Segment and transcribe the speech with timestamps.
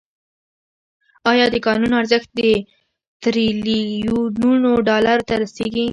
[1.31, 2.29] آیا د کانونو ارزښت
[3.23, 5.85] تریلیونونو ډالرو ته رسیږي؟